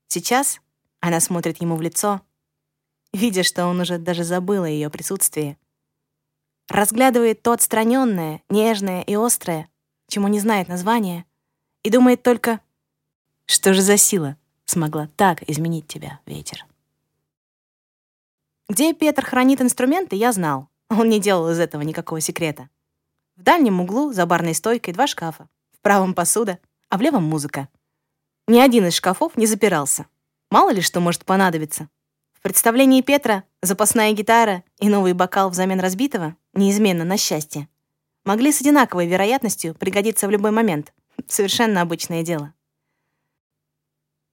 Сейчас 0.08 0.60
она 1.00 1.20
смотрит 1.20 1.60
ему 1.60 1.76
в 1.76 1.82
лицо, 1.82 2.22
видя, 3.12 3.42
что 3.42 3.66
он 3.66 3.80
уже 3.80 3.98
даже 3.98 4.24
забыл 4.24 4.64
о 4.64 4.68
ее 4.68 4.90
присутствии, 4.90 5.58
разглядывает 6.68 7.42
то 7.42 7.52
отстраненное, 7.52 8.42
нежное 8.48 9.02
и 9.02 9.14
острое, 9.14 9.68
чему 10.08 10.28
не 10.28 10.40
знает 10.40 10.68
названия, 10.68 11.24
и 11.82 11.90
думает 11.90 12.22
только, 12.22 12.60
что 13.46 13.74
же 13.74 13.82
за 13.82 13.96
сила 13.96 14.36
смогла 14.64 15.08
так 15.16 15.42
изменить 15.48 15.86
тебя, 15.86 16.20
ветер. 16.26 16.64
Где 18.68 18.94
Петр 18.94 19.24
хранит 19.24 19.60
инструменты, 19.60 20.16
я 20.16 20.32
знал. 20.32 20.68
Он 20.90 21.08
не 21.08 21.20
делал 21.20 21.50
из 21.50 21.58
этого 21.58 21.82
никакого 21.82 22.20
секрета. 22.20 22.68
В 23.36 23.42
дальнем 23.42 23.80
углу 23.80 24.12
за 24.12 24.26
барной 24.26 24.54
стойкой 24.54 24.94
два 24.94 25.06
шкафа. 25.06 25.48
В 25.72 25.80
правом 25.80 26.14
посуда, 26.14 26.58
а 26.88 26.98
в 26.98 27.00
левом 27.00 27.24
музыка. 27.24 27.68
Ни 28.46 28.58
один 28.58 28.86
из 28.86 28.94
шкафов 28.94 29.36
не 29.36 29.46
запирался. 29.46 30.06
Мало 30.50 30.70
ли 30.70 30.80
что 30.80 31.00
может 31.00 31.24
понадобиться. 31.24 31.88
В 32.32 32.42
представлении 32.42 33.00
Петра 33.00 33.44
запасная 33.62 34.12
гитара 34.12 34.62
и 34.78 34.88
новый 34.88 35.14
бокал 35.14 35.50
взамен 35.50 35.80
разбитого 35.80 36.36
неизменно 36.52 37.04
на 37.04 37.16
счастье, 37.16 37.68
могли 38.24 38.52
с 38.52 38.60
одинаковой 38.60 39.06
вероятностью 39.06 39.74
пригодиться 39.74 40.26
в 40.26 40.30
любой 40.30 40.50
момент. 40.50 40.92
Совершенно 41.26 41.80
обычное 41.80 42.22
дело. 42.22 42.54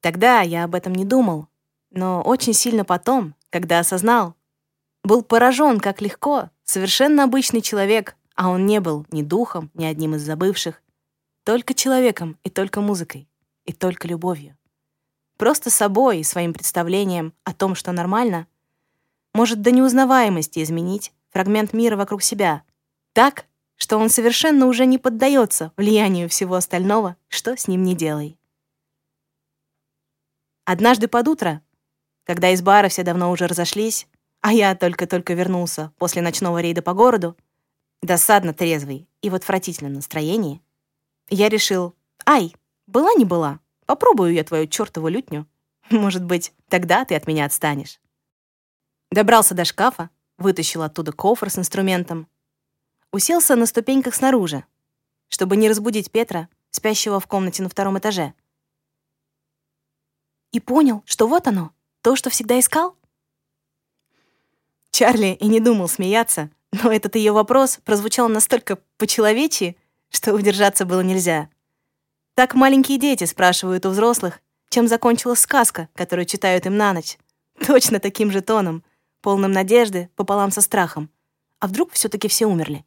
Тогда 0.01 0.41
я 0.41 0.63
об 0.63 0.75
этом 0.75 0.93
не 0.93 1.05
думал, 1.05 1.47
но 1.91 2.21
очень 2.21 2.53
сильно 2.53 2.83
потом, 2.83 3.35
когда 3.49 3.79
осознал, 3.79 4.35
был 5.03 5.23
поражен, 5.23 5.79
как 5.79 6.01
легко 6.01 6.49
совершенно 6.63 7.23
обычный 7.23 7.61
человек, 7.61 8.15
а 8.35 8.49
он 8.49 8.65
не 8.65 8.79
был 8.79 9.05
ни 9.11 9.23
духом, 9.23 9.71
ни 9.73 9.85
одним 9.85 10.15
из 10.15 10.21
забывших, 10.21 10.81
только 11.43 11.73
человеком 11.73 12.37
и 12.43 12.49
только 12.49 12.81
музыкой, 12.81 13.27
и 13.65 13.73
только 13.73 14.07
любовью. 14.07 14.57
Просто 15.37 15.69
собой 15.69 16.19
и 16.19 16.23
своим 16.23 16.53
представлением 16.53 17.33
о 17.43 17.53
том, 17.53 17.75
что 17.75 17.91
нормально, 17.91 18.47
может 19.33 19.61
до 19.61 19.71
неузнаваемости 19.71 20.61
изменить 20.61 21.13
фрагмент 21.29 21.73
мира 21.73 21.95
вокруг 21.95 22.21
себя, 22.21 22.63
так, 23.13 23.45
что 23.75 23.97
он 23.97 24.09
совершенно 24.09 24.67
уже 24.67 24.85
не 24.85 24.97
поддается 24.97 25.71
влиянию 25.77 26.29
всего 26.29 26.55
остального, 26.55 27.15
что 27.27 27.57
с 27.57 27.67
ним 27.67 27.83
не 27.83 27.95
делай. 27.95 28.37
Однажды 30.65 31.07
под 31.07 31.27
утро, 31.27 31.61
когда 32.23 32.51
из 32.51 32.61
бара 32.61 32.89
все 32.89 33.03
давно 33.03 33.31
уже 33.31 33.47
разошлись, 33.47 34.07
а 34.41 34.53
я 34.53 34.75
только-только 34.75 35.33
вернулся 35.33 35.93
после 35.97 36.21
ночного 36.21 36.61
рейда 36.61 36.81
по 36.81 36.93
городу, 36.93 37.37
досадно 38.01 38.53
трезвый 38.53 39.07
и 39.21 39.29
в 39.29 39.35
отвратительном 39.35 39.93
настроении, 39.93 40.61
я 41.29 41.47
решил, 41.47 41.95
ай, 42.25 42.55
была 42.87 43.13
не 43.13 43.25
была, 43.25 43.59
попробую 43.85 44.33
я 44.33 44.43
твою 44.43 44.67
чертову 44.67 45.07
лютню. 45.07 45.47
Может 45.89 46.23
быть, 46.23 46.53
тогда 46.69 47.05
ты 47.05 47.15
от 47.15 47.27
меня 47.27 47.45
отстанешь. 47.45 48.01
Добрался 49.11 49.53
до 49.53 49.65
шкафа, 49.65 50.09
вытащил 50.37 50.81
оттуда 50.81 51.11
кофр 51.11 51.49
с 51.49 51.57
инструментом, 51.57 52.27
уселся 53.11 53.55
на 53.55 53.65
ступеньках 53.65 54.15
снаружи, 54.15 54.65
чтобы 55.27 55.55
не 55.55 55.69
разбудить 55.69 56.11
Петра, 56.11 56.49
спящего 56.71 57.19
в 57.19 57.27
комнате 57.27 57.61
на 57.61 57.69
втором 57.69 57.99
этаже. 57.99 58.33
И 60.51 60.59
понял, 60.59 61.03
что 61.05 61.27
вот 61.27 61.47
оно, 61.47 61.71
то, 62.01 62.15
что 62.15 62.29
всегда 62.29 62.59
искал. 62.59 62.97
Чарли 64.91 65.37
и 65.39 65.47
не 65.47 65.59
думал 65.59 65.87
смеяться, 65.87 66.49
но 66.71 66.91
этот 66.91 67.15
ее 67.15 67.31
вопрос 67.31 67.79
прозвучал 67.83 68.29
настолько 68.29 68.77
по-человечьи, 68.97 69.77
что 70.09 70.33
удержаться 70.33 70.85
было 70.85 71.01
нельзя. 71.01 71.49
Так 72.35 72.53
маленькие 72.53 72.97
дети 72.97 73.23
спрашивают 73.23 73.85
у 73.85 73.89
взрослых, 73.89 74.41
чем 74.69 74.87
закончилась 74.87 75.39
сказка, 75.39 75.89
которую 75.95 76.25
читают 76.25 76.65
им 76.65 76.77
на 76.77 76.93
ночь. 76.93 77.17
Точно 77.65 77.99
таким 77.99 78.31
же 78.31 78.41
тоном, 78.41 78.83
полным 79.21 79.51
надежды 79.51 80.09
пополам 80.15 80.51
со 80.51 80.61
страхом. 80.61 81.09
А 81.59 81.67
вдруг 81.67 81.91
все 81.91 82.09
таки 82.09 82.27
все 82.27 82.45
умерли? 82.45 82.85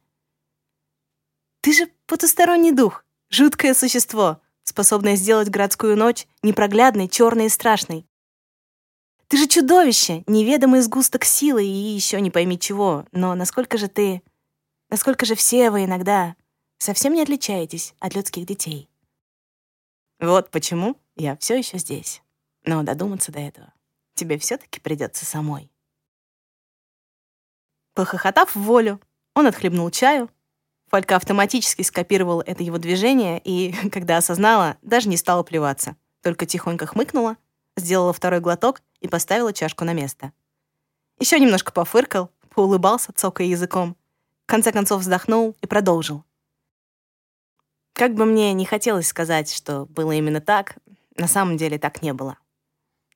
Ты 1.61 1.73
же 1.73 1.87
потусторонний 2.05 2.71
дух, 2.71 3.05
жуткое 3.29 3.73
существо, 3.73 4.39
способное 4.63 5.15
сделать 5.15 5.49
городскую 5.49 5.95
ночь 5.97 6.27
непроглядной, 6.43 7.07
черной 7.07 7.45
и 7.45 7.49
страшной. 7.49 8.05
Ты 9.27 9.37
же 9.37 9.47
чудовище, 9.47 10.23
неведомый 10.27 10.81
сгусток 10.81 11.23
силы 11.23 11.63
и 11.65 11.67
еще 11.67 12.21
не 12.21 12.31
пойми 12.31 12.59
чего. 12.59 13.05
Но 13.11 13.35
насколько 13.35 13.77
же 13.77 13.87
ты... 13.87 14.21
Насколько 14.89 15.25
же 15.25 15.35
все 15.35 15.71
вы 15.71 15.85
иногда 15.85 16.35
совсем 16.77 17.13
не 17.13 17.23
отличаетесь 17.23 17.95
от 17.99 18.15
людских 18.15 18.45
детей? 18.45 18.87
Вот 20.19 20.51
почему 20.51 20.97
я 21.15 21.35
все 21.37 21.57
еще 21.57 21.79
здесь. 21.79 22.21
Но 22.65 22.83
додуматься 22.83 23.31
до 23.31 23.39
этого 23.39 23.73
тебе 24.15 24.37
все-таки 24.37 24.79
придется 24.79 25.25
самой. 25.25 25.69
Похохотав 27.93 28.55
в 28.55 28.59
волю, 28.59 28.99
он 29.35 29.47
отхлебнул 29.47 29.89
чаю. 29.91 30.29
Фалька 30.87 31.15
автоматически 31.15 31.81
скопировала 31.81 32.41
это 32.45 32.63
его 32.63 32.77
движение 32.77 33.39
и, 33.43 33.73
когда 33.91 34.17
осознала, 34.17 34.77
даже 34.81 35.09
не 35.09 35.17
стала 35.17 35.43
плеваться, 35.43 35.95
только 36.21 36.45
тихонько 36.45 36.85
хмыкнула, 36.85 37.37
сделала 37.75 38.13
второй 38.13 38.39
глоток 38.39 38.81
и 39.05 39.07
поставила 39.07 39.53
чашку 39.53 39.85
на 39.85 39.93
место. 39.93 40.33
Еще 41.19 41.39
немножко 41.39 41.71
пофыркал, 41.71 42.31
поулыбался, 42.53 43.13
цокая 43.13 43.47
языком. 43.47 43.95
В 44.43 44.47
конце 44.47 44.71
концов 44.71 45.01
вздохнул 45.01 45.55
и 45.61 45.67
продолжил. 45.67 46.23
Как 47.93 48.13
бы 48.13 48.25
мне 48.25 48.51
не 48.53 48.65
хотелось 48.65 49.07
сказать, 49.07 49.53
что 49.53 49.85
было 49.85 50.11
именно 50.11 50.41
так, 50.41 50.75
на 51.15 51.27
самом 51.27 51.55
деле 51.55 51.79
так 51.79 52.01
не 52.01 52.13
было. 52.13 52.37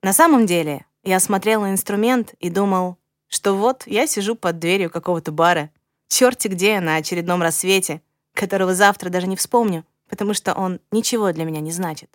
На 0.01 0.13
самом 0.13 0.45
деле 0.45 0.85
я 1.03 1.19
смотрел 1.19 1.61
на 1.61 1.71
инструмент 1.71 2.33
и 2.39 2.49
думал, 2.49 2.97
что 3.27 3.55
вот 3.55 3.83
я 3.85 4.07
сижу 4.07 4.35
под 4.35 4.59
дверью 4.59 4.89
какого-то 4.89 5.31
бара, 5.31 5.69
черти 6.07 6.47
где 6.47 6.79
на 6.79 6.95
очередном 6.95 7.41
рассвете, 7.41 8.01
которого 8.33 8.73
завтра 8.73 9.09
даже 9.09 9.27
не 9.27 9.35
вспомню, 9.35 9.85
потому 10.07 10.33
что 10.33 10.53
он 10.53 10.79
ничего 10.91 11.31
для 11.33 11.43
меня 11.43 11.59
не 11.59 11.71
значит. 11.71 12.09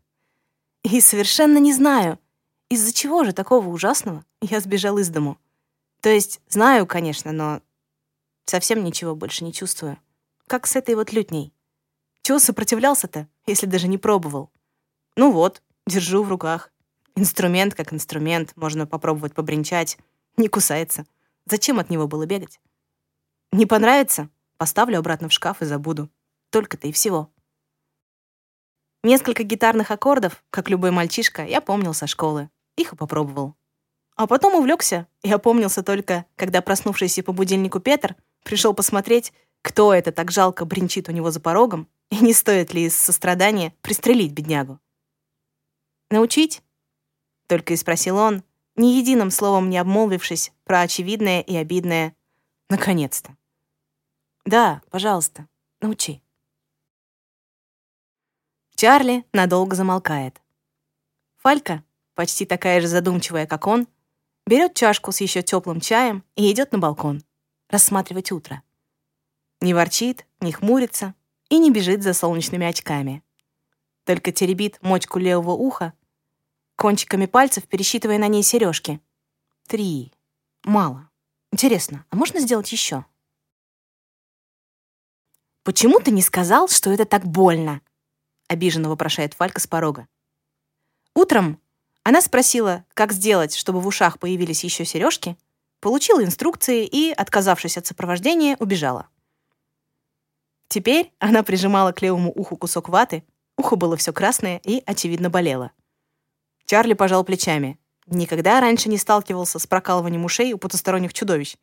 И 0.83 1.01
совершенно 1.01 1.59
не 1.59 1.73
знаю, 1.73 2.19
из-за 2.69 2.93
чего 2.93 3.25
же 3.25 3.33
такого 3.33 3.69
ужасного 3.69 4.25
я 4.41 4.61
сбежал 4.61 4.99
из 4.99 5.09
дому. 5.09 5.39
То 6.01 6.09
есть 6.09 6.41
знаю, 6.49 6.87
конечно, 6.87 7.33
но 7.33 7.63
совсем 8.47 8.85
ничего 8.85 9.15
больше 9.15 9.45
не 9.45 9.53
чувствую. 9.53 9.99
Как 10.47 10.67
с 10.67 10.77
этой 10.77 10.95
вот 10.95 11.13
лютней. 11.13 11.53
Чего 12.23 12.39
сопротивлялся-то, 12.39 13.29
если 13.47 13.67
даже 13.67 13.89
не 13.89 13.99
пробовал? 13.99 14.51
Ну 15.17 15.31
вот, 15.31 15.63
держу 15.87 16.23
в 16.23 16.29
руках. 16.29 16.73
Инструмент 17.17 17.75
как 17.75 17.93
инструмент, 17.93 18.53
можно 18.57 18.87
попробовать 18.87 19.35
побренчать. 19.35 19.99
Не 20.37 20.49
кусается. 20.49 21.07
Зачем 21.47 21.79
от 21.79 21.91
него 21.91 22.09
было 22.09 22.27
бегать? 22.27 22.61
Не 23.53 23.67
понравится? 23.67 24.29
Поставлю 24.57 24.99
обратно 24.99 25.29
в 25.29 25.33
шкаф 25.33 25.63
и 25.63 25.65
забуду. 25.65 26.11
Только-то 26.51 26.89
и 26.89 26.93
всего. 26.93 27.31
Несколько 29.03 29.43
гитарных 29.43 29.91
аккордов, 29.91 30.43
как 30.51 30.71
любой 30.71 30.91
мальчишка, 30.91 31.45
я 31.45 31.61
помнил 31.61 31.93
со 31.93 32.07
школы. 32.07 32.49
Их 32.77 32.93
и 32.93 32.97
попробовал. 32.97 33.55
А 34.17 34.27
потом 34.27 34.55
увлекся 34.55 35.07
и 35.23 35.33
опомнился 35.33 35.83
только, 35.83 36.27
когда 36.37 36.63
проснувшийся 36.63 37.23
по 37.23 37.33
будильнику 37.33 37.81
Петр 37.81 38.17
пришел 38.45 38.75
посмотреть, 38.75 39.33
кто 39.63 39.93
это 39.93 40.13
так 40.13 40.31
жалко 40.31 40.65
бренчит 40.65 41.09
у 41.09 41.13
него 41.13 41.31
за 41.31 41.41
порогом, 41.41 41.89
и 42.11 42.19
не 42.19 42.33
стоит 42.33 42.73
ли 42.75 42.85
из 42.85 42.97
сострадания 42.97 43.75
пристрелить 43.81 44.33
беднягу. 44.33 44.79
«Научить?»— 46.11 46.63
только 47.49 47.73
и 47.73 47.77
спросил 47.77 48.19
он, 48.19 48.45
ни 48.77 48.99
единым 48.99 49.31
словом 49.31 49.71
не 49.71 49.79
обмолвившись 49.79 50.53
про 50.65 50.83
очевидное 50.83 51.41
и 51.41 51.57
обидное 51.57 52.15
«наконец-то». 52.69 53.37
«Да, 54.45 54.83
пожалуйста, 54.91 55.49
научи». 55.81 56.23
Чарли 58.75 59.25
надолго 59.33 59.77
замолкает. 59.77 60.43
Фалька, 61.37 61.85
почти 62.15 62.47
такая 62.47 62.81
же 62.81 62.89
задумчивая, 62.89 63.47
как 63.47 63.67
он, 63.67 63.87
берет 64.47 64.75
чашку 64.75 65.13
с 65.13 65.21
еще 65.21 65.43
теплым 65.43 65.81
чаем 65.81 66.25
и 66.37 66.51
идет 66.51 66.73
на 66.73 66.79
балкон 66.79 67.23
рассматривать 67.69 68.31
утро. 68.31 68.63
Не 69.61 69.75
ворчит, 69.75 70.27
не 70.41 70.53
хмурится 70.53 71.15
и 71.49 71.59
не 71.59 71.71
бежит 71.71 72.03
за 72.03 72.15
солнечными 72.15 72.67
очками. 72.67 73.23
Только 74.05 74.33
теребит 74.33 74.79
мочку 74.83 75.19
левого 75.19 75.53
уха, 75.53 75.93
кончиками 76.77 77.27
пальцев 77.27 77.67
пересчитывая 77.67 78.19
на 78.19 78.29
ней 78.29 78.43
сережки. 78.43 79.01
Три. 79.67 80.13
Мало. 80.63 81.11
Интересно, 81.51 82.05
а 82.11 82.17
можно 82.17 82.41
сделать 82.41 82.71
еще? 82.71 83.05
«Почему 85.63 85.99
ты 85.99 86.11
не 86.11 86.21
сказал, 86.21 86.69
что 86.69 86.91
это 86.91 87.07
так 87.07 87.25
больно?»— 87.25 87.81
обиженно 88.49 88.91
вопрошает 88.91 89.33
Фалька 89.33 89.61
с 89.61 89.67
порога. 89.67 90.07
Утром 91.15 91.59
она 92.05 92.21
спросила, 92.21 92.85
как 92.93 93.13
сделать, 93.13 93.57
чтобы 93.57 93.81
в 93.81 93.87
ушах 93.87 94.19
появились 94.19 94.63
еще 94.63 94.85
сережки, 94.85 95.39
получила 95.81 96.23
инструкции 96.23 96.87
и, 96.87 97.11
отказавшись 97.11 97.79
от 97.79 97.87
сопровождения, 97.87 98.57
убежала. 98.61 99.09
Теперь 100.69 101.13
она 101.19 101.43
прижимала 101.43 101.93
к 101.93 102.03
левому 102.03 102.31
уху 102.31 102.59
кусок 102.59 102.91
ваты, 102.91 103.25
ухо 103.57 103.77
было 103.77 103.97
все 103.97 104.13
красное 104.13 104.61
и, 104.65 104.83
очевидно, 104.85 105.31
болело. 105.31 105.73
Чарли 106.67 106.93
пожал 106.93 107.25
плечами. 107.25 107.79
Никогда 108.07 108.61
раньше 108.61 108.91
не 108.91 108.99
сталкивался 108.99 109.59
с 109.59 109.67
прокалыванием 109.67 110.27
ушей 110.27 110.53
у 110.53 110.59
потусторонних 110.59 111.15
чудовищ. 111.15 111.57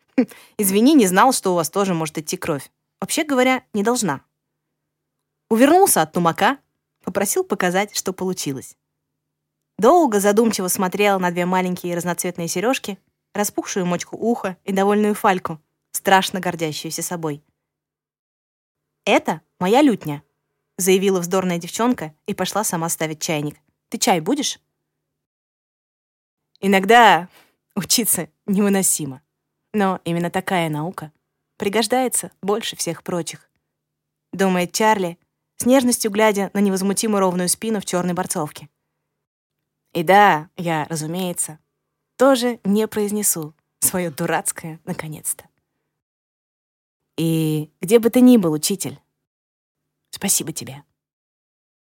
Извини, 0.58 0.96
не 0.96 1.06
знал, 1.06 1.34
что 1.34 1.52
у 1.52 1.56
вас 1.56 1.70
тоже 1.70 1.94
может 1.94 2.18
идти 2.18 2.36
кровь. 2.36 2.72
Вообще 3.00 3.24
говоря, 3.24 3.64
не 3.74 3.84
должна. 3.84 4.22
Увернулся 5.50 6.02
от 6.02 6.14
тумака, 6.14 6.58
попросил 7.04 7.44
показать, 7.44 7.96
что 7.96 8.12
получилось. 8.12 8.76
Долго 9.82 10.20
задумчиво 10.20 10.67
смотрел 10.67 11.20
на 11.20 11.32
две 11.32 11.48
маленькие 11.48 11.96
разноцветные 11.96 12.48
сережки, 12.48 13.00
распухшую 13.34 13.84
мочку 13.84 14.15
уха 14.15 14.56
и 14.63 14.72
довольную 14.72 15.15
фальку, 15.15 15.60
страшно 15.91 16.39
гордящуюся 16.39 17.02
собой. 17.02 17.44
«Это 19.06 19.41
моя 19.58 19.82
лютня»,— 19.82 20.22
заявила 20.78 21.20
вздорная 21.20 21.58
девчонка 21.58 22.13
и 22.28 22.36
пошла 22.36 22.63
сама 22.63 22.89
ставить 22.89 23.24
чайник. 23.24 23.58
«Ты 23.89 23.98
чай 23.98 24.20
будешь?» 24.20 24.60
Иногда 26.60 27.28
учиться 27.74 28.30
невыносимо. 28.46 29.24
Но 29.74 30.00
именно 30.06 30.30
такая 30.30 30.70
наука 30.70 31.12
пригождается 31.58 32.30
больше 32.44 32.76
всех 32.76 33.02
прочих. 33.02 33.50
Думает 34.32 34.74
Чарли, 34.74 35.17
с 35.56 35.65
нежностью 35.65 36.12
глядя 36.12 36.52
на 36.54 36.60
невозмутимо 36.60 37.20
ровную 37.20 37.50
спину 37.50 37.80
в 37.82 37.86
черной 37.86 38.13
борцовке. 38.13 38.70
И 39.94 40.04
да, 40.04 40.50
я, 40.58 40.86
разумеется, 40.90 41.60
тоже 42.18 42.60
не 42.64 42.88
произнесу 42.88 43.54
свое 43.80 44.10
дурацкое 44.10 44.80
наконец-то. 44.86 45.46
И 47.18 47.72
где 47.82 48.00
бы 48.00 48.10
ты 48.10 48.22
ни 48.22 48.38
был, 48.38 48.54
учитель, 48.54 49.00
спасибо 50.12 50.54
тебе. 50.54 50.84